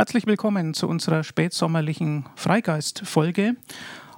[0.00, 3.56] Herzlich willkommen zu unserer spätsommerlichen Freigeist-Folge.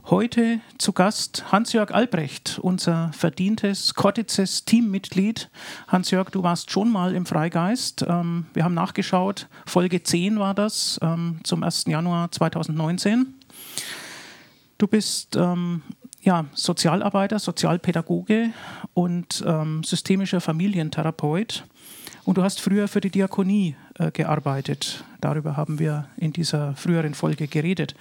[0.04, 5.50] Heute zu Gast Hans-Jörg Albrecht, unser verdientes Cortices Teammitglied.
[5.88, 8.06] Hans-Jörg, du warst schon mal im Freigeist.
[8.08, 11.86] Ähm, wir haben nachgeschaut, Folge 10 war das ähm, zum 1.
[11.88, 13.34] Januar 2019.
[14.78, 15.82] Du bist ähm,
[16.20, 18.52] ja, Sozialarbeiter, Sozialpädagoge
[18.94, 19.44] und
[19.84, 21.64] systemischer Familientherapeut.
[22.22, 23.74] Und du hast früher für die Diakonie
[24.12, 25.04] gearbeitet.
[25.20, 27.94] Darüber haben wir in dieser früheren Folge geredet.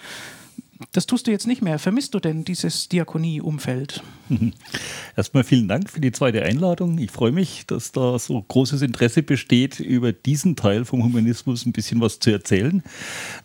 [0.91, 1.79] Das tust du jetzt nicht mehr.
[1.79, 4.03] Vermisst du denn dieses Diakonie-Umfeld?
[5.15, 6.97] Erstmal vielen Dank für die zweite Einladung.
[6.97, 11.71] Ich freue mich, dass da so großes Interesse besteht, über diesen Teil vom Humanismus ein
[11.71, 12.83] bisschen was zu erzählen.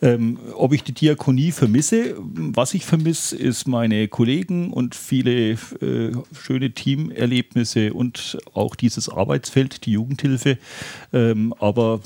[0.03, 2.15] Ähm, ob ich die Diakonie vermisse?
[2.19, 9.87] Was ich vermisse, ist meine Kollegen und viele äh, schöne Teamerlebnisse und auch dieses Arbeitsfeld,
[9.87, 10.59] die Jugendhilfe.
[11.13, 12.01] Ähm, aber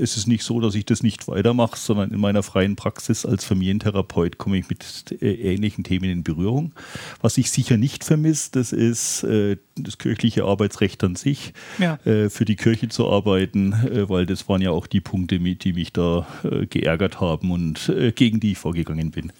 [0.00, 3.44] es ist nicht so, dass ich das nicht weitermache, sondern in meiner freien Praxis als
[3.44, 6.72] Familientherapeut Arbeit komme ich mit äh, ähnlichen Themen in Berührung.
[7.20, 11.98] Was ich sicher nicht vermisse, das ist äh, das kirchliche Arbeitsrecht an sich, ja.
[12.04, 13.72] Äh, für die Kirche zu arbeiten,
[14.08, 16.26] weil das waren ja auch die Punkte, die mich da
[16.68, 19.32] geärgert haben und gegen die ich vorgegangen bin.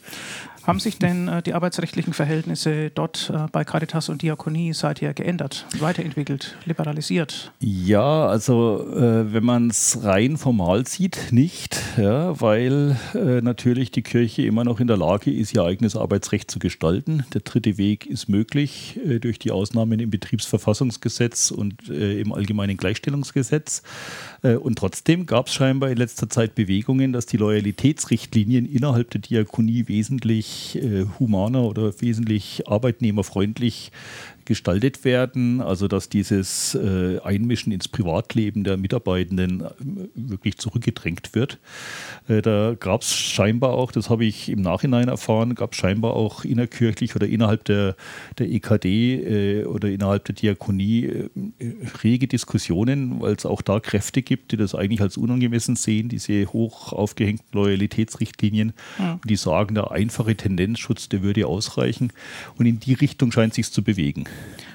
[0.67, 5.67] Haben sich denn äh, die arbeitsrechtlichen Verhältnisse dort äh, bei Caritas und Diakonie seither geändert,
[5.79, 7.51] weiterentwickelt, liberalisiert?
[7.61, 14.03] Ja, also äh, wenn man es rein formal sieht, nicht, ja, weil äh, natürlich die
[14.03, 17.25] Kirche immer noch in der Lage ist, ihr eigenes Arbeitsrecht zu gestalten.
[17.33, 22.77] Der dritte Weg ist möglich äh, durch die Ausnahmen im Betriebsverfassungsgesetz und äh, im allgemeinen
[22.77, 23.83] Gleichstellungsgesetz.
[24.43, 29.89] und trotzdem gab es scheinbar in letzter Zeit Bewegungen, dass die Loyalitätsrichtlinien innerhalb der Diakonie
[29.89, 33.91] wesentlich äh, humaner oder wesentlich arbeitnehmerfreundlich
[34.51, 39.67] gestaltet werden, also dass dieses äh, Einmischen ins Privatleben der Mitarbeitenden äh,
[40.17, 41.61] wirklich zurückgedrängt wird.
[42.27, 46.15] Äh, da gab es scheinbar auch, das habe ich im Nachhinein erfahren, gab es scheinbar
[46.15, 47.95] auch innerkirchlich oder innerhalb der,
[48.39, 51.31] der EKD äh, oder innerhalb der Diakonie äh,
[52.03, 56.45] rege Diskussionen, weil es auch da Kräfte gibt, die das eigentlich als unangemessen sehen, diese
[56.47, 59.21] hoch aufgehängten Loyalitätsrichtlinien, ja.
[59.25, 62.13] die sagen, der einfache Tendenzschutz, der würde ausreichen.
[62.59, 64.25] Und in die Richtung scheint sich zu bewegen.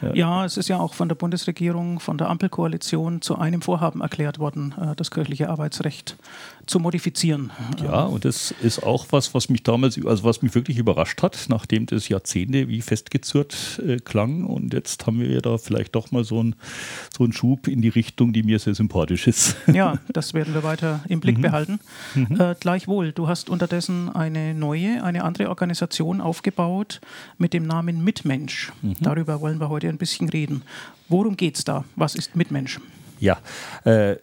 [0.02, 0.14] Ja.
[0.14, 0.46] ja.
[0.46, 4.74] es ist ja auch von der Bundesregierung, von der Ampelkoalition zu einem Vorhaben erklärt worden,
[4.80, 6.18] äh, das kirchliche Arbeitsrecht
[6.66, 7.52] zu modifizieren.
[7.84, 11.46] Ja, und das ist auch was, was mich damals, also was mich wirklich überrascht hat,
[11.48, 14.44] nachdem das Jahrzehnte wie festgezurrt äh, klang.
[14.46, 16.56] Und jetzt haben wir da vielleicht doch mal so einen
[17.16, 19.56] so einen Schub in die Richtung, die mir sehr sympathisch ist.
[19.68, 21.42] Ja, das werden wir weiter im Blick mhm.
[21.42, 21.80] behalten.
[22.14, 22.40] Mhm.
[22.40, 27.02] Äh, gleichwohl, du hast unterdessen eine neue, eine andere Organisation aufgebaut
[27.38, 28.72] mit dem Namen Mitmensch.
[28.82, 28.96] Mhm.
[29.02, 30.64] Darüber wollen wir heute ein bisschen reden.
[31.08, 31.86] Worum geht es da?
[31.96, 32.80] Was ist Mitmensch?
[33.20, 33.38] Ja,
[33.84, 34.16] äh,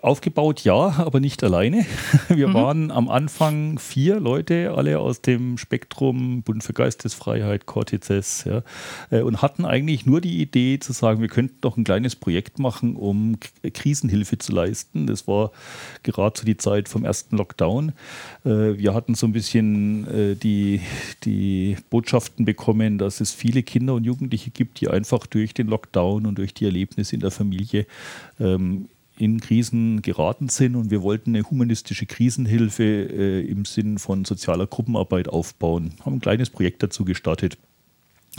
[0.00, 1.84] aufgebaut ja, aber nicht alleine.
[2.28, 2.54] Wir mhm.
[2.54, 8.62] waren am Anfang vier Leute, alle aus dem Spektrum Bund für Geistesfreiheit, Cortices, ja,
[9.10, 12.58] äh, und hatten eigentlich nur die Idee zu sagen, wir könnten doch ein kleines Projekt
[12.58, 13.38] machen, um
[13.74, 15.06] Krisenhilfe zu leisten.
[15.06, 15.52] Das war
[16.02, 17.92] gerade zu die Zeit vom ersten Lockdown.
[18.44, 20.80] Äh, wir hatten so ein bisschen äh, die,
[21.24, 26.26] die Botschaften bekommen, dass es viele Kinder und Jugendliche gibt, die einfach durch den Lockdown
[26.26, 27.86] und durch die Erlebnisse in der Familie
[28.40, 34.24] ähm, in Krisen geraten sind und wir wollten eine humanistische Krisenhilfe äh, im Sinn von
[34.24, 35.92] sozialer Gruppenarbeit aufbauen.
[36.04, 37.58] Haben ein kleines Projekt dazu gestartet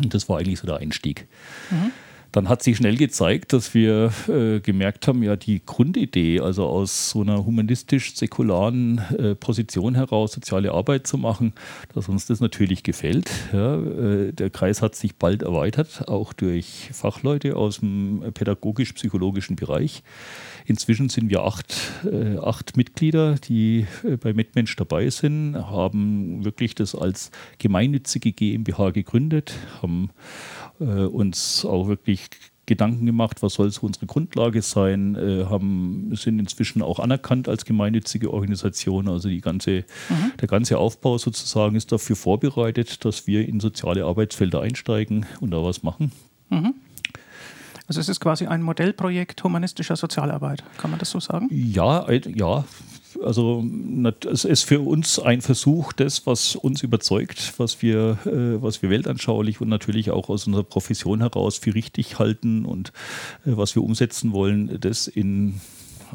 [0.01, 1.28] und das war eigentlich so der Einstieg.
[1.69, 1.91] Mhm.
[2.34, 7.11] Dann hat sich schnell gezeigt, dass wir äh, gemerkt haben, ja, die Grundidee, also aus
[7.11, 11.53] so einer humanistisch-säkularen äh, Position heraus soziale Arbeit zu machen,
[11.94, 13.29] dass uns das natürlich gefällt.
[13.53, 20.01] Ja, äh, der Kreis hat sich bald erweitert, auch durch Fachleute aus dem pädagogisch-psychologischen Bereich.
[20.66, 21.75] Inzwischen sind wir acht,
[22.06, 28.91] äh, acht Mitglieder, die äh, bei Mitmensch dabei sind, haben wirklich das als gemeinnützige GmbH
[28.91, 30.09] gegründet, haben
[30.79, 32.29] äh, uns auch wirklich
[32.66, 37.66] Gedanken gemacht, was soll so unsere Grundlage sein, äh, haben, sind inzwischen auch anerkannt als
[37.66, 39.09] gemeinnützige Organisation.
[39.09, 40.32] Also die ganze, mhm.
[40.40, 45.61] der ganze Aufbau sozusagen ist dafür vorbereitet, dass wir in soziale Arbeitsfelder einsteigen und da
[45.61, 46.14] was machen.
[47.88, 51.50] Also es ist quasi ein Modellprojekt humanistischer Sozialarbeit, kann man das so sagen?
[51.52, 52.64] Ja, ja.
[53.24, 53.64] Also
[54.32, 58.90] es ist für uns ein Versuch, das, was uns überzeugt, was wir, äh, was wir
[58.90, 62.90] weltanschaulich und natürlich auch aus unserer Profession heraus für richtig halten und
[63.46, 65.62] äh, was wir umsetzen wollen, das in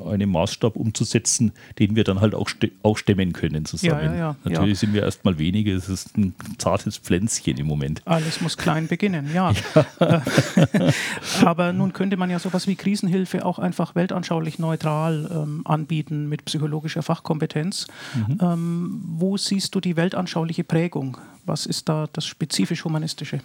[0.07, 2.51] einen Maßstab umzusetzen, den wir dann halt auch,
[2.83, 4.15] auch stemmen können zusammen.
[4.15, 8.03] Ja, ja, Natürlich sind wir erstmal wenige, es ist ein zartes Pflänzchen im Moment.
[8.05, 9.53] Alles muss klein beginnen, ja.
[11.45, 16.45] Aber nun könnte man ja sowas wie Krisenhilfe auch einfach weltanschaulich neutral ähm, anbieten mit
[16.45, 17.87] psychologischer Fachkompetenz.
[18.15, 18.39] Mhm.
[18.41, 21.19] Ähm, wo siehst du die weltanschauliche Prägung?
[21.49, 23.41] Was ist da das spezifisch Humanistische?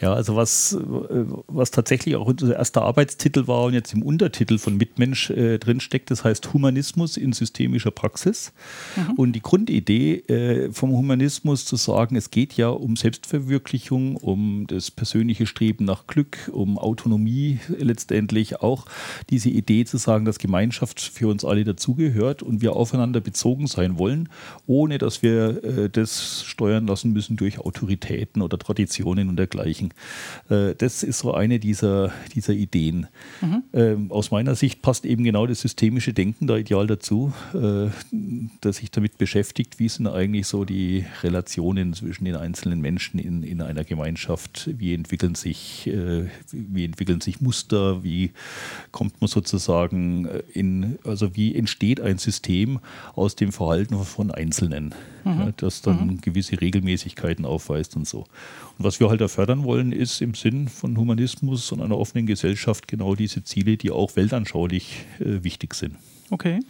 [0.00, 0.78] Ja, also was,
[1.48, 6.10] was tatsächlich auch unser erster Arbeitstitel war und jetzt im Untertitel von Mitmensch äh, drinsteckt,
[6.12, 8.52] das heißt Humanismus in systemischer Praxis.
[8.96, 9.14] Mhm.
[9.16, 14.92] Und die Grundidee äh, vom Humanismus zu sagen, es geht ja um Selbstverwirklichung, um das
[14.92, 18.86] persönliche Streben nach Glück, um Autonomie letztendlich auch.
[19.28, 23.98] Diese Idee zu sagen, dass Gemeinschaft für uns alle dazugehört und wir aufeinander bezogen sein
[23.98, 24.28] wollen,
[24.66, 29.92] ohne dass wir äh, das steuern lassen müssen durch Autoritäten oder Traditionen und dergleichen.
[30.48, 33.06] Äh, das ist so eine dieser, dieser Ideen.
[33.40, 33.62] Mhm.
[33.72, 37.88] Ähm, aus meiner Sicht passt eben genau das systemische Denken da ideal dazu, äh,
[38.60, 43.42] das sich damit beschäftigt, wie sind eigentlich so die Relationen zwischen den einzelnen Menschen in,
[43.42, 48.32] in einer Gemeinschaft, wie entwickeln sich, äh, wie entwickeln sich Muster, wie
[48.92, 52.80] kommt man sozusagen in, also wie entsteht ein System
[53.14, 54.94] aus dem Verhalten von Einzelnen,
[55.24, 55.40] mhm.
[55.40, 56.20] ja, das dann mhm.
[56.20, 58.20] gewisse Regelmäßigkeiten aufweist und so.
[58.78, 62.26] Und was wir halt da fördern wollen, ist im Sinn von Humanismus und einer offenen
[62.26, 65.96] Gesellschaft genau diese Ziele, die auch weltanschaulich äh, wichtig sind.
[66.30, 66.60] Okay.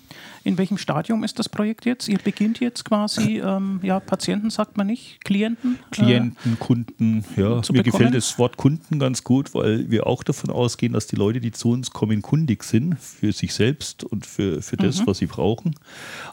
[0.42, 2.08] In welchem Stadium ist das Projekt jetzt?
[2.08, 5.74] Ihr beginnt jetzt quasi, ähm, ja, Patienten sagt man nicht, Klienten?
[5.74, 7.48] Äh, Klienten, äh, Kunden, ja.
[7.48, 7.82] Mir bekommen?
[7.82, 11.52] gefällt das Wort Kunden ganz gut, weil wir auch davon ausgehen, dass die Leute, die
[11.52, 15.06] zu uns kommen, kundig sind für sich selbst und für, für das, mhm.
[15.08, 15.74] was sie brauchen.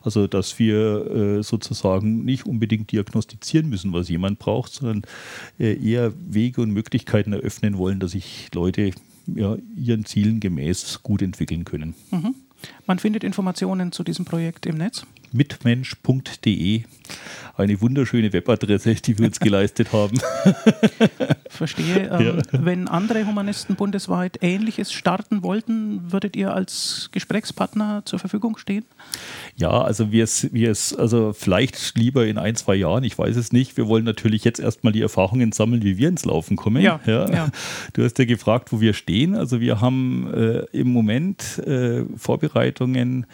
[0.01, 5.01] Also, dass wir äh, sozusagen nicht unbedingt diagnostizieren müssen, was jemand braucht, sondern
[5.59, 8.91] äh, eher Wege und Möglichkeiten eröffnen wollen, dass sich Leute
[9.35, 11.94] ja, ihren Zielen gemäß gut entwickeln können.
[12.12, 12.35] Mhm.
[12.86, 15.06] Man findet Informationen zu diesem Projekt im Netz.
[15.31, 16.83] Mitmensch.de.
[17.56, 20.19] Eine wunderschöne Webadresse, die wir uns geleistet haben.
[21.50, 22.09] Verstehe.
[22.12, 22.35] Ähm, ja.
[22.51, 28.85] Wenn andere Humanisten bundesweit Ähnliches starten wollten, würdet ihr als Gesprächspartner zur Verfügung stehen?
[29.56, 33.75] Ja, also wir es, also vielleicht lieber in ein, zwei Jahren, ich weiß es nicht.
[33.75, 36.83] Wir wollen natürlich jetzt erstmal die Erfahrungen sammeln, wie wir ins Laufen kommen.
[36.83, 37.31] Ja, ja.
[37.31, 37.50] ja.
[37.94, 39.33] Du hast ja gefragt, wo wir stehen.
[39.33, 43.25] Also wir haben äh, im Moment äh, Vorbereitungen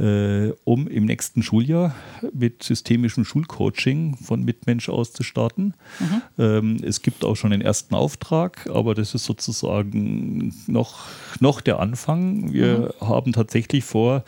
[0.00, 1.94] äh, um im nächsten Schuljahr
[2.32, 5.74] mit systemischem Schulcoaching von Mitmensch aus zu starten.
[5.98, 6.22] Mhm.
[6.38, 11.06] Ähm, es gibt auch schon den ersten Auftrag, aber das ist sozusagen noch,
[11.40, 12.52] noch der Anfang.
[12.52, 13.06] Wir mhm.
[13.06, 14.24] haben tatsächlich vor,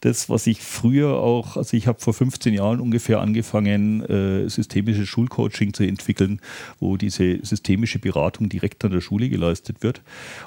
[0.00, 5.08] das, was ich früher auch, also ich habe vor 15 Jahren ungefähr angefangen, äh, systemisches
[5.08, 6.40] Schulcoaching zu entwickeln,
[6.80, 10.02] wo diese systemische Beratung direkt an der Schule geleistet wird.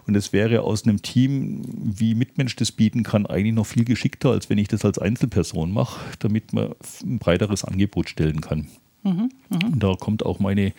[0.06, 4.32] Und es wäre aus einem Team, wie Mitmensch das bieten kann, eigentlich noch viel geschickter,
[4.32, 6.74] als wenn ich ich das als Einzelperson mache, damit man
[7.04, 8.68] ein breiteres Angebot stellen kann.
[9.06, 9.68] Mhm, mh.
[9.68, 10.74] Und da kommt auch meine,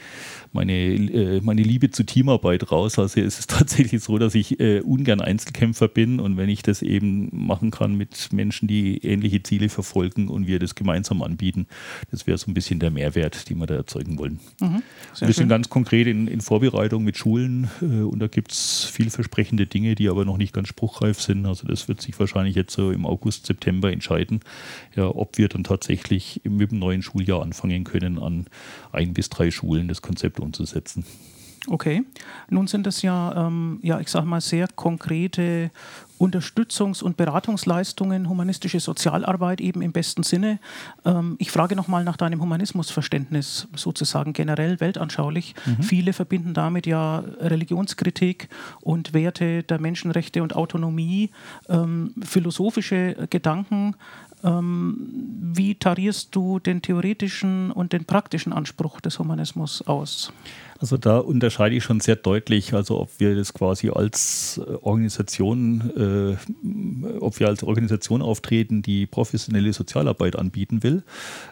[0.53, 2.99] meine, äh, meine Liebe zur Teamarbeit raus.
[2.99, 6.83] Also es ist tatsächlich so, dass ich äh, ungern Einzelkämpfer bin und wenn ich das
[6.83, 11.67] eben machen kann mit Menschen, die ähnliche Ziele verfolgen und wir das gemeinsam anbieten,
[12.11, 14.41] das wäre so ein bisschen der Mehrwert, den wir da erzeugen wollen.
[14.61, 14.83] Mhm,
[15.21, 19.67] wir sind ganz konkret in, in Vorbereitung mit Schulen äh, und da gibt es vielversprechende
[19.67, 21.47] Dinge, die aber noch nicht ganz spruchreif sind.
[21.47, 24.41] Also das wird sich wahrscheinlich jetzt so im August, September entscheiden,
[24.97, 28.47] ja, ob wir dann tatsächlich mit dem neuen Schuljahr anfangen können an
[28.93, 31.05] ein bis drei Schulen das Konzept umzusetzen.
[31.69, 32.05] Okay,
[32.49, 35.73] nun sind das ja, ähm, ja, ich sage mal, sehr konkrete
[36.19, 40.61] Unterstützungs- und Beratungsleistungen, humanistische Sozialarbeit eben im besten Sinne.
[41.05, 45.55] Ähm, ich frage nochmal nach deinem Humanismusverständnis, sozusagen generell weltanschaulich.
[45.67, 45.83] Mhm.
[45.83, 48.49] Viele verbinden damit ja Religionskritik
[48.81, 51.31] und Werte der Menschenrechte und Autonomie,
[51.69, 53.97] ähm, philosophische Gedanken.
[54.45, 54.97] Ähm,
[55.55, 60.33] wie tarierst du den theoretischen und den praktischen Anspruch des Humanismus aus?
[60.81, 65.91] Also da unterscheide ich schon sehr deutlich, also ob wir das quasi als äh, Organisation,
[65.97, 71.03] äh, ob wir als Organisation auftreten, die professionelle Sozialarbeit anbieten will.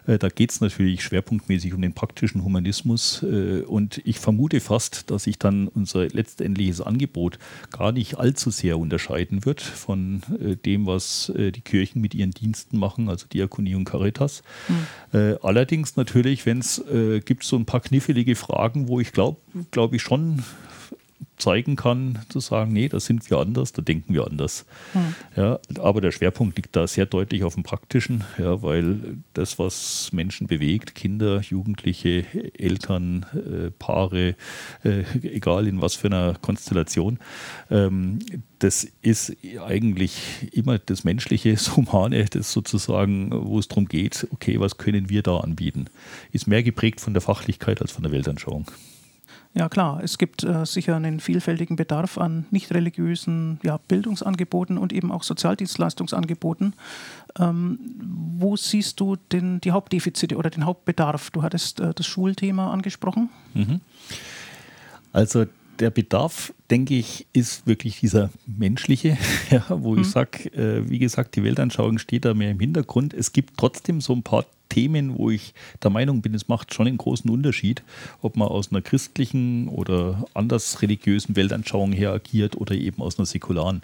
[0.05, 3.23] Äh, da geht es natürlich schwerpunktmäßig um den praktischen Humanismus.
[3.23, 7.39] Äh, und ich vermute fast, dass sich dann unser letztendliches Angebot
[7.71, 12.31] gar nicht allzu sehr unterscheiden wird von äh, dem, was äh, die Kirchen mit ihren
[12.31, 14.43] Diensten machen, also Diakonie und Caritas.
[14.67, 15.37] Mhm.
[15.41, 16.83] allerdings natürlich, wenn es
[17.25, 19.39] gibt so ein paar knifflige Fragen, wo ich glaube,
[19.71, 20.43] glaube ich schon
[21.37, 24.65] zeigen kann, zu sagen, nee, da sind wir anders, da denken wir anders.
[24.93, 25.15] Hm.
[25.35, 30.11] Ja, aber der Schwerpunkt liegt da sehr deutlich auf dem Praktischen, ja, weil das, was
[30.13, 32.25] Menschen bewegt, Kinder, Jugendliche,
[32.57, 34.35] Eltern, äh, Paare,
[34.83, 37.19] äh, egal in was für einer Konstellation,
[37.69, 38.19] ähm,
[38.59, 44.59] das ist eigentlich immer das Menschliche, das Humane, das sozusagen, wo es darum geht, okay,
[44.59, 45.87] was können wir da anbieten,
[46.31, 48.65] ist mehr geprägt von der Fachlichkeit als von der Weltanschauung.
[49.57, 54.91] Ja klar, es gibt äh, sicher einen vielfältigen Bedarf an nicht religiösen ja, Bildungsangeboten und
[54.91, 56.73] eben auch Sozialdienstleistungsangeboten.
[57.39, 57.79] Ähm,
[58.37, 61.31] wo siehst du denn die Hauptdefizite oder den Hauptbedarf?
[61.31, 63.29] Du hattest äh, das Schulthema angesprochen.
[63.53, 63.79] Mhm.
[65.13, 65.45] Also
[65.79, 69.17] der Bedarf, denke ich, ist wirklich dieser menschliche,
[69.49, 70.01] ja, wo mhm.
[70.01, 73.13] ich sage, äh, wie gesagt, die Weltanschauung steht da mehr im Hintergrund.
[73.13, 75.53] Es gibt trotzdem so ein paar Themen, wo ich
[75.83, 77.83] der Meinung bin, es macht schon einen großen Unterschied,
[78.21, 83.25] ob man aus einer christlichen oder anders religiösen Weltanschauung her agiert oder eben aus einer
[83.25, 83.81] säkularen.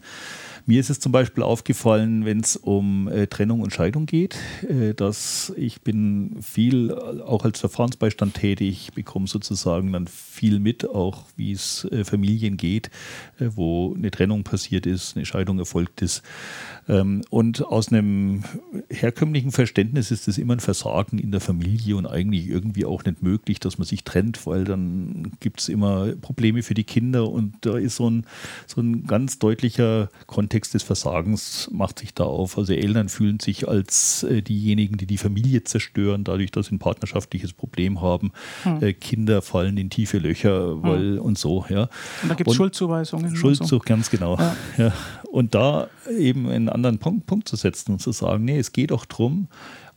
[0.66, 4.38] Mir ist es zum Beispiel aufgefallen, wenn es um äh, Trennung und Scheidung geht,
[4.70, 11.26] äh, dass ich bin viel auch als Verfahrensbeistand tätig, bekomme sozusagen dann viel mit, auch
[11.36, 12.92] wie es äh, Familien geht,
[13.40, 16.22] äh, wo eine Trennung passiert ist, eine Scheidung erfolgt ist.
[16.88, 18.44] Ähm, und aus einem
[18.90, 23.22] herkömmlichen Verständnis ist es immer ein Versagen in der Familie und eigentlich irgendwie auch nicht
[23.22, 27.54] möglich, dass man sich trennt, weil dann gibt es immer Probleme für die Kinder und
[27.62, 28.26] da ist so ein,
[28.68, 32.58] so ein ganz deutlicher Kontext des Versagens macht sich da auf.
[32.58, 36.80] Also Eltern fühlen sich als äh, diejenigen, die die Familie zerstören, dadurch, dass sie ein
[36.80, 38.32] partnerschaftliches Problem haben.
[38.64, 38.84] Hm.
[38.84, 40.84] Äh, Kinder fallen in tiefe Löcher hm.
[40.84, 41.22] weil, hm.
[41.22, 41.66] und so.
[41.70, 41.90] Ja.
[42.24, 43.36] Und da gibt es Schuldzuweisungen.
[43.36, 43.80] Schuldzug, so.
[43.80, 44.38] ganz genau.
[44.38, 44.56] Ja.
[44.78, 44.94] Ja.
[45.32, 48.92] Und da eben einen anderen Punkt, Punkt zu setzen und zu sagen, nee, es geht
[48.92, 49.48] auch darum,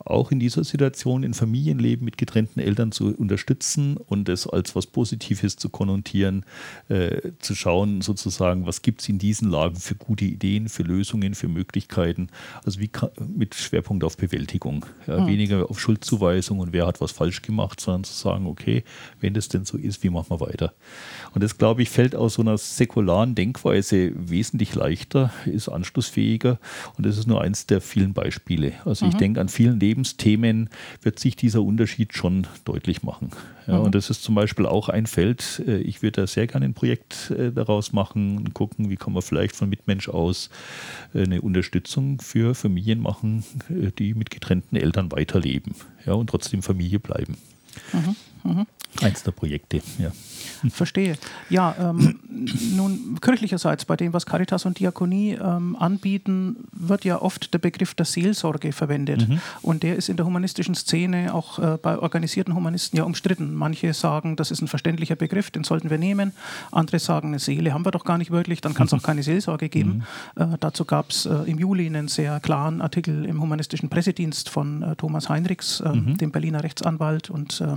[0.05, 4.85] auch in dieser Situation in Familienleben mit getrennten Eltern zu unterstützen und es als was
[4.85, 6.45] Positives zu konnotieren,
[6.89, 11.33] äh, zu schauen sozusagen, was gibt es in diesen Lagen für gute Ideen, für Lösungen,
[11.33, 12.29] für Möglichkeiten,
[12.63, 15.27] also wie kann, mit Schwerpunkt auf Bewältigung, ja, mhm.
[15.27, 18.83] weniger auf Schuldzuweisung und wer hat was falsch gemacht, sondern zu sagen, okay,
[19.19, 20.73] wenn das denn so ist, wie machen wir weiter?
[21.33, 26.59] Und das, glaube ich, fällt aus so einer säkularen Denkweise wesentlich leichter, ist anschlussfähiger
[26.95, 28.73] und das ist nur eins der vielen Beispiele.
[28.85, 29.11] Also mhm.
[29.11, 30.69] ich denke an vielen Leben Lebensthemen
[31.01, 33.29] wird sich dieser Unterschied schon deutlich machen.
[33.65, 33.85] Ja, mhm.
[33.85, 36.73] Und das ist zum Beispiel auch ein Feld, äh, ich würde da sehr gerne ein
[36.73, 40.49] Projekt äh, daraus machen und gucken, wie kann man vielleicht von Mitmensch aus
[41.13, 43.43] äh, eine Unterstützung für Familien machen,
[43.97, 45.75] die mit getrennten Eltern weiterleben
[46.05, 47.37] ja, und trotzdem Familie bleiben.
[47.93, 48.15] Mhm.
[48.43, 48.67] Mhm.
[49.01, 50.11] Eins der Projekte, ja.
[50.69, 51.17] Verstehe.
[51.49, 52.19] Ja, ähm,
[52.75, 57.93] nun kirchlicherseits bei dem, was Caritas und Diakonie ähm, anbieten, wird ja oft der Begriff
[57.93, 59.27] der Seelsorge verwendet.
[59.27, 59.39] Mhm.
[59.61, 63.53] Und der ist in der humanistischen Szene auch äh, bei organisierten Humanisten ja umstritten.
[63.53, 66.33] Manche sagen, das ist ein verständlicher Begriff, den sollten wir nehmen.
[66.71, 69.23] Andere sagen, eine Seele haben wir doch gar nicht wirklich, dann kann es auch keine
[69.23, 70.03] Seelsorge geben.
[70.35, 70.41] Mhm.
[70.41, 74.83] Äh, dazu gab es äh, im Juli einen sehr klaren Artikel im humanistischen Pressedienst von
[74.83, 76.17] äh, Thomas Heinrichs, äh, mhm.
[76.17, 77.67] dem Berliner Rechtsanwalt und äh,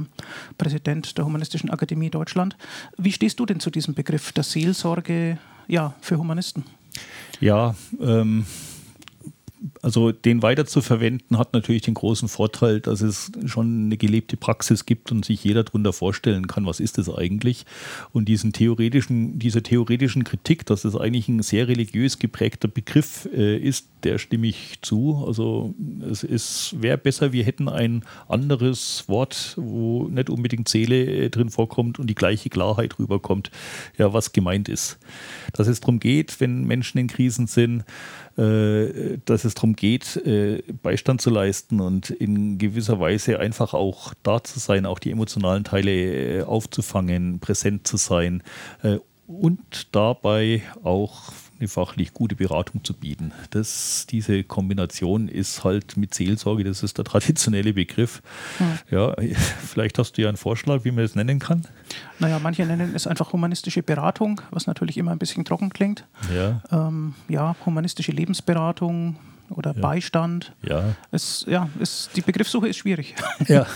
[0.56, 2.56] Präsident der Humanistischen Akademie Deutschland.
[2.96, 6.64] Wie stehst du denn zu diesem Begriff der Seelsorge ja, für Humanisten?
[7.40, 8.46] Ja, ähm,
[9.82, 14.36] also den weiter zu verwenden hat natürlich den großen Vorteil, dass es schon eine gelebte
[14.36, 17.64] Praxis gibt und sich jeder darunter vorstellen kann, was ist das eigentlich.
[18.12, 23.56] Und diesen theoretischen, dieser theoretischen Kritik, dass es eigentlich ein sehr religiös geprägter Begriff äh,
[23.56, 25.24] ist, der stimme ich zu.
[25.26, 25.74] Also
[26.10, 31.98] es wäre besser, wir hätten ein anderes Wort, wo nicht unbedingt Seele äh, drin vorkommt
[31.98, 33.50] und die gleiche Klarheit rüberkommt,
[33.96, 34.98] ja, was gemeint ist.
[35.52, 37.84] Dass es darum geht, wenn Menschen in Krisen sind,
[38.38, 44.44] dass es darum geht, äh, Beistand zu leisten und in gewisser Weise einfach auch da
[44.44, 48.42] zu sein, auch die emotionalen Teile äh, aufzufangen, präsent zu sein
[49.26, 53.32] und dabei auch eine fachlich gute Beratung zu bieten.
[53.50, 58.22] Das, diese Kombination ist halt mit Seelsorge, das ist der traditionelle Begriff.
[58.58, 58.78] Hm.
[58.90, 59.14] Ja,
[59.66, 61.66] vielleicht hast du ja einen Vorschlag, wie man das nennen kann.
[62.18, 66.04] Naja, manche nennen es einfach humanistische Beratung, was natürlich immer ein bisschen trocken klingt.
[66.34, 69.16] Ja, ähm, ja humanistische Lebensberatung,
[69.50, 69.80] oder ja.
[69.80, 70.52] Beistand.
[70.66, 70.96] Ja.
[71.10, 73.14] Es, ja es, die Begriffssuche ist schwierig.
[73.46, 73.66] Ja.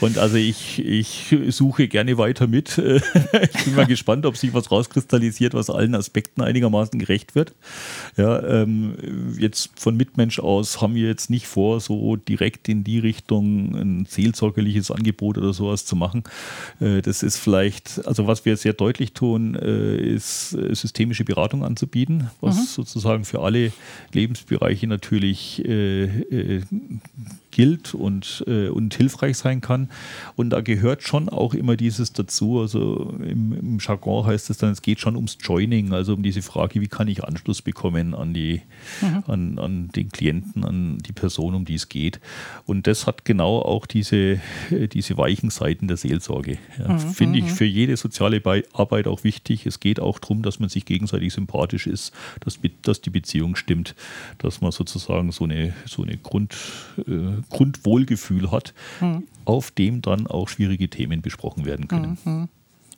[0.00, 2.76] Und also ich, ich suche gerne weiter mit.
[3.56, 7.54] Ich bin mal gespannt, ob sich was rauskristallisiert, was allen Aspekten einigermaßen gerecht wird.
[8.16, 8.96] Ja, ähm,
[9.38, 14.06] jetzt von Mitmensch aus haben wir jetzt nicht vor, so direkt in die Richtung ein
[14.06, 16.24] seelsorgerliches Angebot oder sowas zu machen.
[16.80, 22.30] Äh, das ist vielleicht, also was wir sehr deutlich tun, äh, ist systemische Beratung anzubieten,
[22.40, 22.64] was mhm.
[22.64, 23.72] sozusagen für alle
[24.12, 26.62] Lebensbereiche Bereiche natürlich äh, äh,
[27.56, 29.88] gilt und, äh, und hilfreich sein kann.
[30.34, 32.60] Und da gehört schon auch immer dieses dazu.
[32.60, 36.42] Also im, im, Jargon heißt es dann, es geht schon ums Joining, also um diese
[36.42, 38.60] Frage, wie kann ich Anschluss bekommen an, die,
[39.00, 39.24] mhm.
[39.26, 42.20] an, an den Klienten, an die Person, um die es geht.
[42.66, 44.38] Und das hat genau auch diese,
[44.70, 46.58] äh, diese weichen Seiten der Seelsorge.
[46.78, 46.98] Ja, mhm.
[46.98, 47.50] Finde ich mhm.
[47.50, 48.42] für jede soziale
[48.74, 49.64] Arbeit auch wichtig.
[49.64, 53.94] Es geht auch darum, dass man sich gegenseitig sympathisch ist, dass, dass die Beziehung stimmt,
[54.36, 56.56] dass man sozusagen so eine, so eine Grund,
[56.98, 59.24] äh, Grundwohlgefühl hat, mhm.
[59.44, 62.18] auf dem dann auch schwierige Themen besprochen werden können.
[62.24, 62.48] Mhm.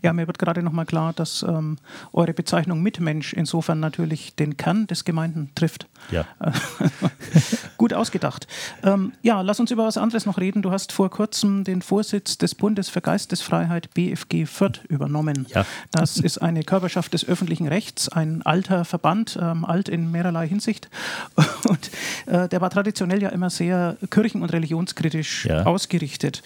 [0.03, 1.77] Ja, mir wird gerade nochmal klar, dass ähm,
[2.13, 5.87] eure Bezeichnung Mitmensch insofern natürlich den Kern des Gemeinden trifft.
[6.13, 6.25] Ja.
[7.77, 8.47] Gut ausgedacht.
[8.85, 10.63] Ähm, ja, lass uns über was anderes noch reden.
[10.63, 15.47] Du hast vor kurzem den Vorsitz des Bundes für Geistesfreiheit BFG Fürth übernommen.
[15.53, 15.67] Ja.
[15.91, 20.89] Das ist eine Körperschaft des öffentlichen Rechts, ein alter Verband, ähm, alt in mehrerlei Hinsicht.
[21.69, 21.91] Und
[22.27, 25.65] äh, der war traditionell ja immer sehr kirchen- und religionskritisch ja.
[25.65, 26.43] ausgerichtet.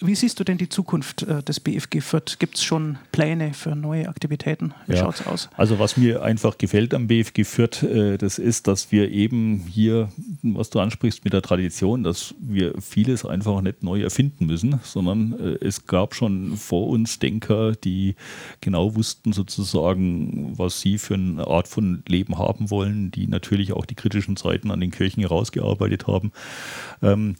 [0.00, 2.38] Wie siehst du denn die Zukunft äh, des BFG Fürth?
[2.38, 4.74] Gibt es schon Pläne für neue Aktivitäten?
[4.86, 5.00] Wie ja.
[5.00, 5.50] schaut es aus?
[5.56, 10.08] Also was mir einfach gefällt am BFG Fürth, äh, das ist, dass wir eben hier,
[10.42, 15.38] was du ansprichst mit der Tradition, dass wir vieles einfach nicht neu erfinden müssen, sondern
[15.38, 18.14] äh, es gab schon vor uns Denker, die
[18.60, 23.86] genau wussten sozusagen, was sie für eine Art von Leben haben wollen, die natürlich auch
[23.86, 26.32] die kritischen Zeiten an den Kirchen herausgearbeitet haben.
[27.02, 27.36] Ähm,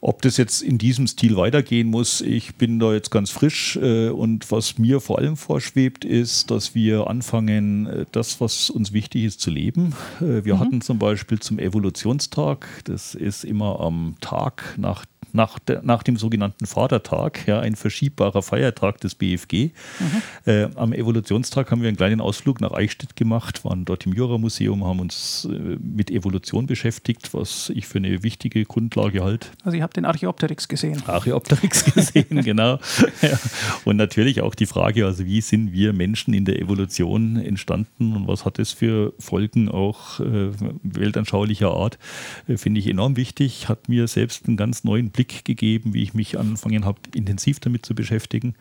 [0.00, 4.08] ob das jetzt in diesem Stil weitergehen muss, ich bin da jetzt ganz frisch äh,
[4.08, 9.24] und was mir vor allem vorschwebt, ist, dass wir anfangen, äh, das, was uns wichtig
[9.24, 9.94] ist, zu leben.
[10.20, 10.60] Äh, wir mhm.
[10.60, 16.66] hatten zum Beispiel zum Evolutionstag, das ist immer am Tag nach nach, nach dem sogenannten
[16.66, 19.70] Vatertag, ja, ein verschiebbarer Feiertag des BFG.
[19.98, 20.22] Mhm.
[20.46, 24.84] Äh, am Evolutionstag haben wir einen kleinen Ausflug nach Eichstätt gemacht, waren dort im Jura-Museum,
[24.84, 29.48] haben uns äh, mit Evolution beschäftigt, was ich für eine wichtige Grundlage halte.
[29.64, 31.02] Also ihr habt den Archaeopteryx gesehen.
[31.06, 32.78] Archaeopteryx gesehen, genau.
[33.22, 33.38] Ja.
[33.84, 38.28] Und natürlich auch die Frage, also wie sind wir Menschen in der Evolution entstanden und
[38.28, 40.50] was hat es für Folgen auch äh,
[40.84, 41.98] weltanschaulicher Art,
[42.46, 46.14] äh, finde ich enorm wichtig, hat mir selbst einen ganz neuen Blick gegeben, wie ich
[46.14, 48.54] mich angefangen habe, intensiv damit zu beschäftigen.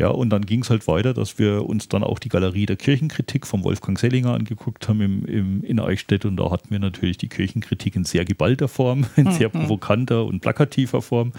[0.00, 2.76] Ja, und dann ging es halt weiter, dass wir uns dann auch die Galerie der
[2.76, 6.24] Kirchenkritik von Wolfgang Sellinger angeguckt haben im, im, in Eichstätt.
[6.24, 9.32] Und da hatten wir natürlich die Kirchenkritik in sehr geballter Form, in mhm.
[9.32, 11.32] sehr provokanter und plakativer Form.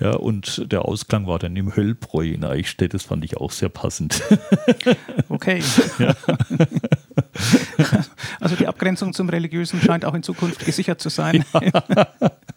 [0.00, 2.94] Ja, und der Ausklang war dann im Höllbräu in Eichstätt.
[2.94, 4.22] Das fand ich auch sehr passend.
[5.28, 5.62] Okay.
[5.98, 6.14] Ja.
[8.40, 11.44] Also die Abgrenzung zum Religiösen scheint auch in Zukunft gesichert zu sein.
[11.60, 12.08] Ja.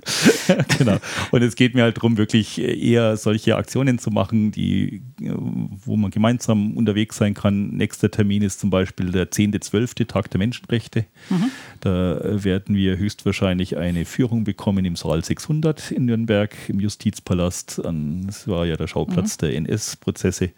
[0.78, 0.98] genau.
[1.32, 6.12] Und es geht mir halt darum, wirklich eher solche Aktionen zu machen, die, wo man
[6.12, 7.70] gemeinsam unterwegs sein kann.
[7.70, 10.08] Nächster Termin ist zum Beispiel der 10.12.
[10.08, 11.06] Tag der Menschenrechte.
[11.30, 11.52] Mhm.
[11.82, 17.82] Da werden wir höchstwahrscheinlich eine Führung bekommen im Saal 600 in Nürnberg, im Justizpalast.
[17.84, 19.46] Das war ja der Schauplatz mhm.
[19.46, 20.52] der NS-Prozesse.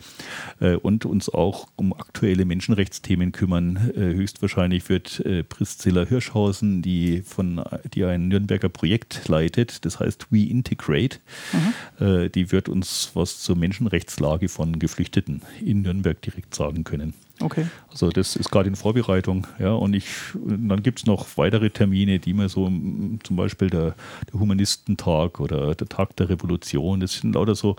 [0.60, 3.92] Äh, und uns auch um aktuelle Menschenrechtsthemen kümmern.
[3.96, 10.28] Äh, höchstwahrscheinlich wird äh, Priscilla Hirschhausen, die, von, die ein Nürnberger Projekt leitet, das heißt
[10.32, 11.20] We Integrate.
[12.00, 12.06] Mhm.
[12.06, 17.14] Äh, die wird uns was zur Menschenrechtslage von Geflüchteten in Nürnberg direkt sagen können.
[17.40, 17.66] Okay.
[17.90, 19.48] Also das ist gerade in Vorbereitung.
[19.60, 23.96] Ja, und ich, dann gibt es noch weitere Termine, die mir so, zum Beispiel der,
[24.32, 27.76] der, Humanistentag oder der Tag der Revolution, das sind lauter so,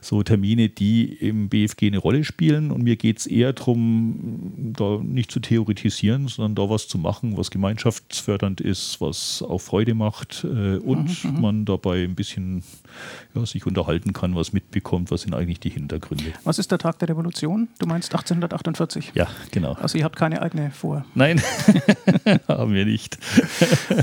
[0.00, 2.70] so Termine, die im BFG eine Rolle spielen.
[2.70, 7.36] Und mir geht es eher darum, da nicht zu theoretisieren, sondern da was zu machen,
[7.36, 11.40] was gemeinschaftsfördernd ist, was auch Freude macht äh, und mhm, mhm.
[11.40, 12.62] man dabei ein bisschen
[13.34, 16.32] ja, sich unterhalten kann, was mitbekommt, was sind eigentlich die Hintergründe.
[16.44, 17.68] Was ist der Tag der Revolution?
[17.78, 19.07] Du meinst 1848?
[19.14, 19.74] Ja, genau.
[19.74, 21.04] Also ihr habt keine eigene vor?
[21.14, 21.40] Nein,
[22.48, 23.18] haben wir nicht.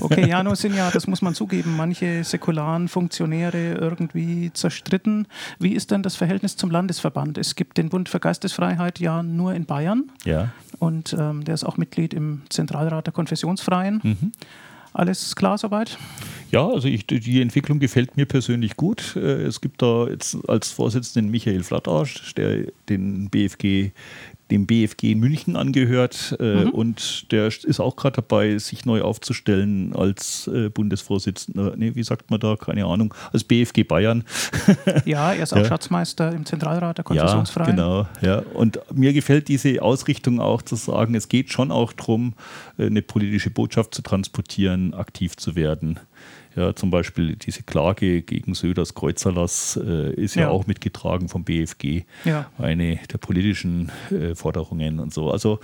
[0.01, 5.27] okay, ja, nur sind ja, das muss man zugeben, manche säkularen Funktionäre irgendwie zerstritten.
[5.59, 7.37] Wie ist denn das Verhältnis zum Landesverband?
[7.37, 10.11] Es gibt den Bund für Geistesfreiheit ja nur in Bayern.
[10.23, 10.51] Ja.
[10.79, 14.01] Und ähm, der ist auch Mitglied im Zentralrat der Konfessionsfreien.
[14.03, 14.31] Mhm.
[14.95, 15.97] Alles klar soweit?
[16.51, 19.17] Ja, also ich, die Entwicklung gefällt mir persönlich gut.
[19.17, 23.91] Äh, es gibt da jetzt als Vorsitzenden Michael Flattarsch, der den BFG
[24.51, 26.69] dem BFG München angehört äh, mhm.
[26.69, 31.73] und der ist auch gerade dabei, sich neu aufzustellen als äh, Bundesvorsitzender.
[31.75, 32.55] Nee, wie sagt man da?
[32.55, 33.13] Keine Ahnung.
[33.33, 34.23] Als BFG Bayern.
[35.05, 35.65] ja, er ist auch ja.
[35.65, 37.69] Schatzmeister im Zentralrat der Konfessionsfreien.
[37.69, 38.07] Ja, genau.
[38.21, 38.43] Ja.
[38.53, 42.33] Und mir gefällt diese Ausrichtung auch zu sagen, es geht schon auch darum,
[42.77, 45.99] äh, eine politische Botschaft zu transportieren, aktiv zu werden.
[46.55, 50.43] Ja, zum Beispiel diese Klage gegen Söders Kreuzerlass äh, ist ja.
[50.43, 50.49] ja.
[50.49, 52.03] auch mitgetragen vom BFG.
[52.23, 52.49] Ja.
[52.57, 55.31] Eine der politischen äh, Forderungen und so.
[55.31, 55.59] Also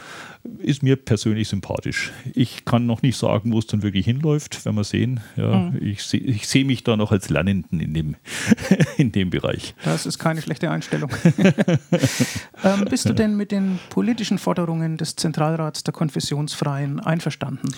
[0.60, 2.12] ist mir persönlich sympathisch.
[2.34, 5.22] Ich kann noch nicht sagen, wo es dann wirklich hinläuft, wenn wir sehen.
[5.38, 5.80] Ja, mhm.
[5.82, 8.16] Ich sehe seh mich da noch als Lernenden in dem,
[8.98, 9.76] in dem Bereich.
[9.86, 11.10] Das ist keine schlechte Einstellung.
[12.64, 17.70] ähm, bist du denn mit den politischen Forderungen des Zentralrats der Konfessionsfreien einverstanden?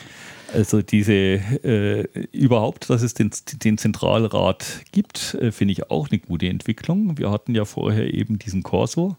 [0.53, 3.31] Also diese äh, überhaupt, dass es den,
[3.63, 7.17] den Zentralrat gibt, äh, finde ich auch eine gute Entwicklung.
[7.17, 9.17] Wir hatten ja vorher eben diesen Corso,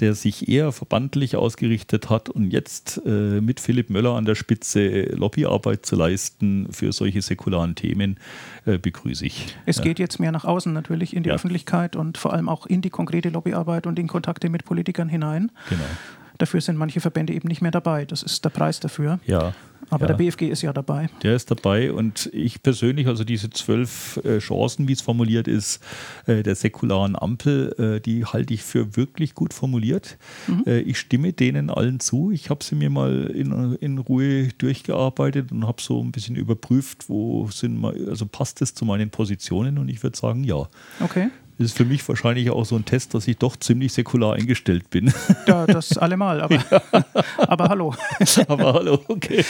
[0.00, 5.02] der sich eher verbandlich ausgerichtet hat und jetzt äh, mit Philipp Möller an der Spitze
[5.14, 8.18] Lobbyarbeit zu leisten für solche säkularen Themen,
[8.66, 9.56] äh, begrüße ich.
[9.64, 11.34] Es geht jetzt mehr nach außen natürlich in die ja.
[11.36, 15.50] Öffentlichkeit und vor allem auch in die konkrete Lobbyarbeit und in Kontakte mit Politikern hinein.
[15.70, 15.82] Genau.
[16.38, 18.04] Dafür sind manche Verbände eben nicht mehr dabei.
[18.04, 19.18] Das ist der Preis dafür.
[19.26, 19.54] Ja.
[19.88, 20.08] Aber ja.
[20.08, 21.08] der BFG ist ja dabei.
[21.22, 25.80] Der ist dabei und ich persönlich, also diese zwölf äh, Chancen, wie es formuliert ist,
[26.26, 30.18] äh, der säkularen Ampel, äh, die halte ich für wirklich gut formuliert.
[30.48, 30.64] Mhm.
[30.86, 32.30] Ich stimme denen allen zu.
[32.30, 37.08] Ich habe sie mir mal in, in Ruhe durchgearbeitet und habe so ein bisschen überprüft,
[37.08, 40.66] wo sind, also passt es zu meinen Positionen und ich würde sagen, ja.
[41.00, 41.28] Okay.
[41.58, 45.12] Ist für mich wahrscheinlich auch so ein Test, dass ich doch ziemlich säkular eingestellt bin.
[45.46, 46.82] Ja, das allemal, aber, ja.
[47.38, 47.94] aber hallo.
[48.48, 49.44] Aber hallo, okay.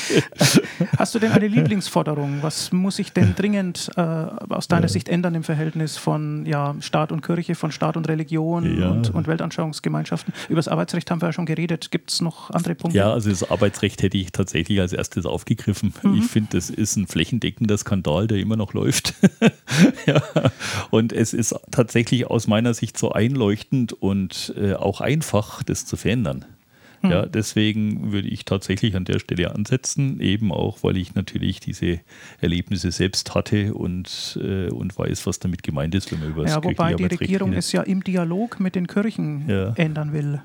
[0.97, 2.38] Hast du denn eine Lieblingsforderung?
[2.42, 4.88] Was muss sich denn dringend äh, aus deiner ja.
[4.88, 8.90] Sicht ändern im Verhältnis von ja, Staat und Kirche, von Staat und Religion ja.
[8.90, 10.33] und, und Weltanschauungsgemeinschaften?
[10.49, 11.90] Über das Arbeitsrecht haben wir ja schon geredet.
[11.90, 12.99] Gibt es noch andere Punkte?
[12.99, 15.92] Ja, also das Arbeitsrecht hätte ich tatsächlich als erstes aufgegriffen.
[16.03, 16.19] Mhm.
[16.19, 19.14] Ich finde, das ist ein flächendeckender Skandal, der immer noch läuft.
[20.07, 20.23] ja.
[20.90, 25.87] Und es ist tatsächlich tatsächlich aus meiner Sicht so einleuchtend und äh, auch einfach, das
[25.87, 26.45] zu verändern.
[27.01, 27.11] Hm.
[27.11, 32.01] Ja, deswegen würde ich tatsächlich an der Stelle ansetzen, eben auch, weil ich natürlich diese
[32.41, 36.53] Erlebnisse selbst hatte und, äh, und weiß, was damit gemeint ist, wenn man über das
[36.53, 39.73] Ja, wobei die Regierung es ja im Dialog mit den Kirchen ja.
[39.77, 40.43] ändern will.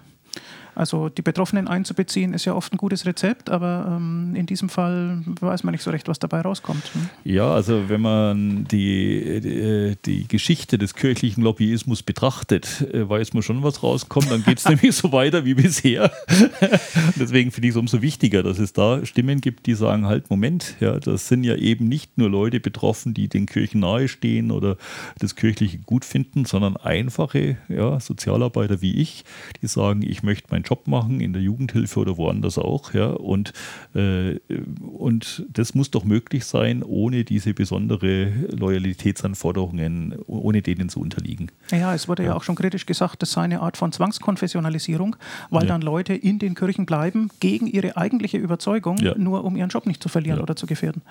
[0.82, 5.22] Also die Betroffenen einzubeziehen ist ja oft ein gutes Rezept, aber ähm, in diesem Fall
[5.26, 6.84] weiß man nicht so recht, was dabei rauskommt.
[6.94, 7.10] Hm?
[7.24, 13.44] Ja, also wenn man die, die, die, Geschichte des kirchlichen Lobbyismus betrachtet, äh, weiß man
[13.44, 14.32] schon, was rauskommt.
[14.32, 16.12] Dann geht es nämlich so weiter wie bisher.
[17.20, 20.78] Deswegen finde ich es umso wichtiger, dass es da Stimmen gibt, die sagen, halt, Moment,
[20.80, 24.78] ja, das sind ja eben nicht nur Leute betroffen, die den Kirchen nahestehen oder
[25.20, 29.26] das Kirchliche gut finden, sondern einfache ja, Sozialarbeiter wie ich,
[29.62, 32.94] die sagen, ich möchte mein meinen Job machen, in der Jugendhilfe oder woanders auch.
[32.94, 33.08] Ja?
[33.08, 33.54] Und,
[33.94, 34.40] äh,
[34.82, 41.52] und das muss doch möglich sein, ohne diese besondere Loyalitätsanforderungen, ohne denen zu unterliegen.
[41.72, 45.16] Ja, es wurde ja, ja auch schon kritisch gesagt, das sei eine Art von Zwangskonfessionalisierung,
[45.50, 45.70] weil ja.
[45.70, 49.16] dann Leute in den Kirchen bleiben, gegen ihre eigentliche Überzeugung, ja.
[49.18, 51.02] nur um ihren Job nicht zu verlieren oder zu gefährden.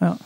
[0.00, 0.18] Ja.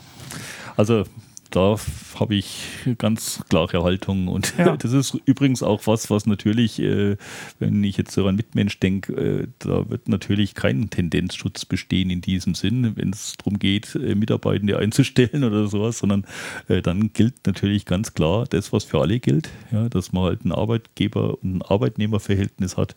[0.75, 1.03] Also
[1.51, 1.75] da
[2.19, 2.63] habe ich
[2.97, 4.27] ganz klare Haltung.
[4.27, 4.77] Und ja.
[4.77, 7.17] das ist übrigens auch was, was natürlich, äh,
[7.59, 12.21] wenn ich jetzt so an Mitmensch denke, äh, da wird natürlich kein Tendenzschutz bestehen in
[12.21, 16.25] diesem Sinn, wenn es darum geht, äh, Mitarbeitende einzustellen oder sowas, sondern
[16.67, 20.45] äh, dann gilt natürlich ganz klar das, was für alle gilt, ja, dass man halt
[20.45, 22.95] ein Arbeitgeber- und ein Arbeitnehmerverhältnis hat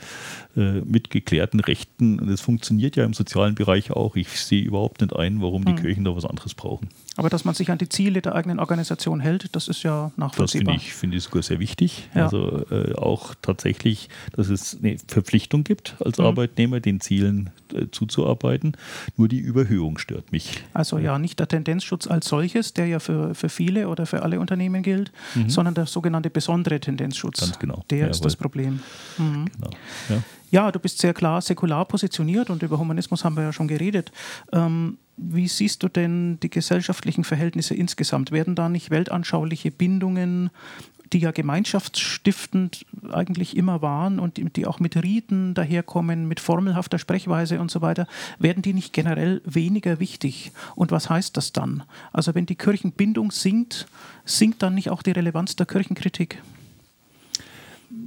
[0.57, 2.19] äh, mit geklärten Rechten.
[2.19, 4.17] Und das funktioniert ja im sozialen Bereich auch.
[4.17, 5.77] Ich sehe überhaupt nicht ein, warum die mhm.
[5.77, 6.89] Kirchen da was anderes brauchen.
[7.17, 10.75] Aber dass man sich an die Ziele der eigenen Organisation hält, das ist ja nachvollziehbar.
[10.75, 12.09] Das finde ich, find ich sogar sehr wichtig.
[12.15, 12.25] Ja.
[12.25, 16.27] Also äh, auch tatsächlich, dass es eine Verpflichtung gibt, als mhm.
[16.27, 18.77] Arbeitnehmer den Zielen äh, zuzuarbeiten.
[19.17, 20.63] Nur die Überhöhung stört mich.
[20.75, 24.41] Also ja, nicht der Tendenzschutz als solches, der ja für, für viele oder für alle
[24.41, 25.49] Unternehmen gilt, mhm.
[25.49, 27.41] sondern der sogenannte besondere Tendenzschutz.
[27.41, 27.85] Ganz genau.
[27.91, 28.11] Der Jawohl.
[28.11, 28.81] ist das Problem.
[29.19, 29.47] Mhm.
[29.57, 29.71] Genau.
[30.09, 30.23] Ja.
[30.53, 30.71] Ja.
[30.71, 34.13] du bist sehr klar säkular positioniert und über Humanismus haben wir ja schon geredet.
[34.53, 38.31] Ähm, wie siehst du denn die gesellschaftlichen Verhältnisse insgesamt?
[38.31, 40.51] Werden da nicht weltanschauliche Bindungen,
[41.13, 47.61] die ja gemeinschaftsstiftend eigentlich immer waren und die auch mit Riten daherkommen, mit formelhafter Sprechweise
[47.61, 48.07] und so weiter,
[48.39, 50.53] werden die nicht generell weniger wichtig?
[50.75, 51.83] Und was heißt das dann?
[52.13, 53.87] Also wenn die Kirchenbindung sinkt,
[54.25, 56.43] sinkt dann nicht auch die Relevanz der Kirchenkritik?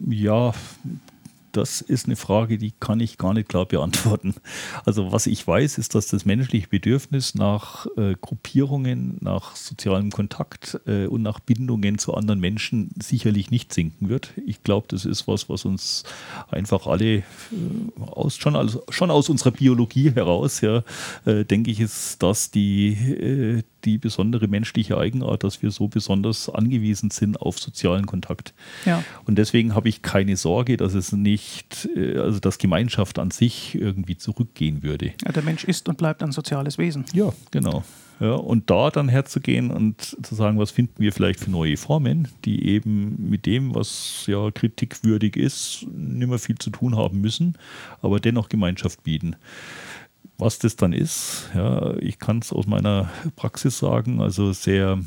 [0.10, 0.54] Ja,
[1.56, 4.36] das ist eine Frage, die kann ich gar nicht klar beantworten.
[4.86, 10.80] Also was ich weiß, ist, dass das menschliche Bedürfnis nach äh, Gruppierungen, nach sozialem Kontakt
[10.86, 14.34] äh, und nach Bindungen zu anderen Menschen sicherlich nicht sinken wird.
[14.46, 16.04] Ich glaube, das ist was, was uns
[16.50, 17.24] einfach alle äh,
[18.02, 20.84] aus, schon, aus, schon aus unserer Biologie heraus, ja,
[21.26, 26.50] äh, denke ich, ist das die, äh, die besondere menschliche Eigenart, dass wir so besonders
[26.50, 28.54] angewiesen sind auf sozialen Kontakt.
[28.86, 29.04] Ja.
[29.26, 33.76] Und deswegen habe ich keine Sorge, dass es nicht, äh, also dass Gemeinschaft an sich
[33.76, 35.14] irgendwie zurückgehen würde.
[35.24, 37.06] Ja, der Mensch ist und bleibt ein soziales Wesen.
[37.14, 37.84] Ja, genau.
[38.20, 42.30] Ja, und da dann herzugehen und zu sagen, was finden wir vielleicht für neue Formen,
[42.46, 47.58] die eben mit dem, was ja kritikwürdig ist, nicht mehr viel zu tun haben müssen,
[48.02, 49.36] aber dennoch Gemeinschaft bieten.
[50.38, 55.00] Was das dann ist, ja, ich kann es aus meiner Praxis sagen, also sehr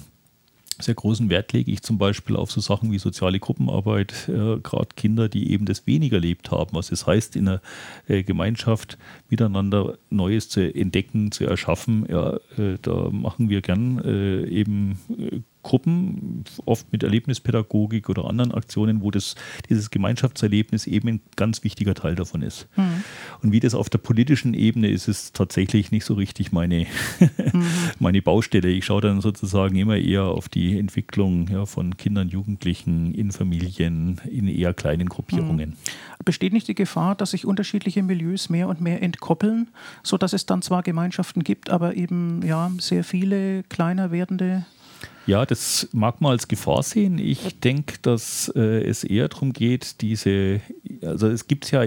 [0.81, 4.89] sehr großen Wert lege ich zum Beispiel auf so Sachen wie soziale Gruppenarbeit, äh, gerade
[4.97, 7.61] Kinder, die eben das weniger erlebt haben, was es heißt, in einer
[8.07, 12.07] äh, Gemeinschaft miteinander Neues zu entdecken, zu erschaffen.
[12.09, 18.53] Ja, äh, da machen wir gern äh, eben äh, Gruppen, oft mit Erlebnispädagogik oder anderen
[18.53, 19.35] Aktionen, wo das,
[19.69, 22.69] dieses Gemeinschaftserlebnis eben ein ganz wichtiger Teil davon ist.
[22.77, 23.05] Mhm.
[23.43, 26.87] Und wie das auf der politischen Ebene ist, ist tatsächlich nicht so richtig meine,
[27.53, 27.67] mhm.
[27.99, 28.71] meine Baustelle.
[28.71, 34.23] Ich schaue dann sozusagen immer eher auf die Entwicklung ja, von Kindern, Jugendlichen in Familien,
[34.25, 35.71] in eher kleinen Gruppierungen.
[35.71, 36.25] Mhm.
[36.25, 39.69] Besteht nicht die Gefahr, dass sich unterschiedliche Milieus mehr und mehr entkoppeln,
[40.03, 44.65] sodass es dann zwar Gemeinschaften gibt, aber eben ja, sehr viele kleiner werdende
[45.27, 47.19] ja, das mag man als Gefahr sehen.
[47.19, 50.61] Ich denke, dass äh, es eher darum geht, diese,
[51.03, 51.85] also es gibt ja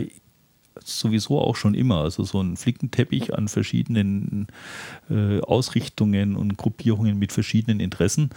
[0.83, 2.01] sowieso auch schon immer.
[2.01, 4.47] Also so ein Flickenteppich an verschiedenen
[5.09, 8.29] äh, Ausrichtungen und Gruppierungen mit verschiedenen Interessen.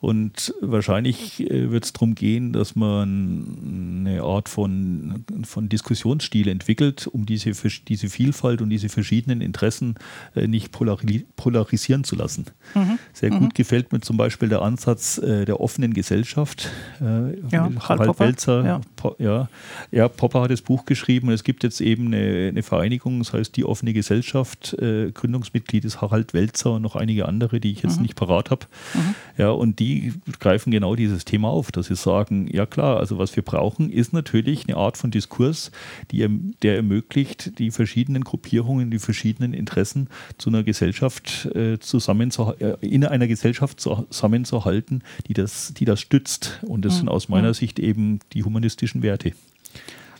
[0.00, 7.06] Und wahrscheinlich äh, wird es darum gehen, dass man eine Art von, von Diskussionsstil entwickelt,
[7.06, 7.52] um diese,
[7.88, 9.96] diese Vielfalt und diese verschiedenen Interessen
[10.34, 12.46] äh, nicht polari polarisieren zu lassen.
[12.74, 12.98] Mhm.
[13.12, 13.48] Sehr gut mhm.
[13.54, 16.68] gefällt mir zum Beispiel der Ansatz der offenen Gesellschaft.
[17.00, 18.26] Ja, Harald Popper.
[18.26, 18.80] Welzer, ja.
[18.96, 19.48] Po ja.
[19.90, 23.32] ja, Popper hat das Buch geschrieben und es gibt jetzt eben eine, eine Vereinigung, das
[23.32, 24.74] heißt die Offene Gesellschaft.
[24.74, 28.02] Äh, Gründungsmitglied ist Harald Welzer und noch einige andere, die ich jetzt mhm.
[28.02, 28.66] nicht parat habe.
[28.94, 29.14] Mhm.
[29.36, 33.36] Ja, und die greifen genau dieses Thema auf, dass sie sagen, ja klar, also was
[33.36, 35.70] wir brauchen, ist natürlich eine Art von Diskurs,
[36.10, 36.26] die,
[36.62, 43.04] der ermöglicht, die verschiedenen Gruppierungen, die verschiedenen Interessen zu einer Gesellschaft äh, zusammen äh, in
[43.04, 46.60] einer Gesellschaft zusammenzuhalten, die das, die das stützt.
[46.66, 46.98] Und das mhm.
[46.98, 47.48] sind aus meiner.
[47.58, 49.32] Sicht eben die humanistischen Werte.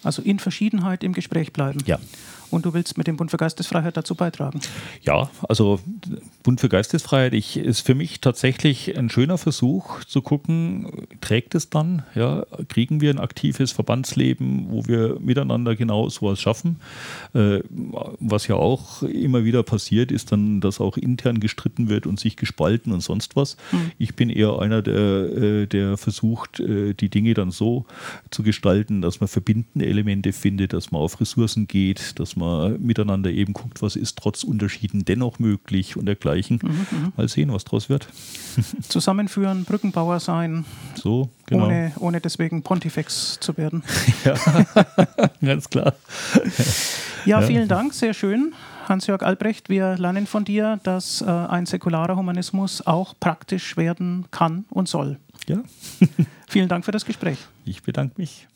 [0.08, 1.80] Also in Verschiedenheit im Gespräch bleiben.
[1.84, 1.98] Ja.
[2.50, 4.60] Und du willst mit dem Bund für Geistesfreiheit dazu beitragen?
[5.02, 5.80] Ja, also
[6.42, 11.68] Bund für Geistesfreiheit ich, ist für mich tatsächlich ein schöner Versuch zu gucken, trägt es
[11.68, 12.04] dann?
[12.14, 16.76] Ja, kriegen wir ein aktives Verbandsleben, wo wir miteinander genau sowas schaffen?
[17.34, 22.18] Äh, was ja auch immer wieder passiert, ist dann, dass auch intern gestritten wird und
[22.18, 23.56] sich gespalten und sonst was.
[23.72, 23.90] Mhm.
[23.98, 27.84] Ich bin eher einer, der, äh, der versucht, äh, die Dinge dann so
[28.30, 33.30] zu gestalten, dass man verbindende Elemente findet, dass man auf Ressourcen geht, dass man miteinander
[33.30, 36.60] eben guckt, was ist trotz Unterschieden dennoch möglich und dergleichen.
[36.62, 37.12] Mhm, mhm.
[37.16, 38.08] Mal sehen, was draus wird.
[38.88, 40.64] Zusammenführen, Brückenbauer sein.
[40.94, 41.66] So, genau.
[41.66, 43.82] Ohne, ohne deswegen Pontifex zu werden.
[44.24, 44.34] ja,
[45.42, 45.94] ganz klar.
[47.24, 48.54] Ja, vielen Dank, sehr schön.
[48.88, 54.64] Hans-Jörg Albrecht, wir lernen von dir, dass äh, ein säkularer Humanismus auch praktisch werden kann
[54.70, 55.18] und soll.
[55.46, 55.58] Ja.
[56.48, 57.38] Vielen Dank für das Gespräch.
[57.64, 58.48] Ich bedanke mich.